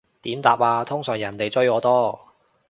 [0.23, 2.19] 點答啊，通常人哋追我多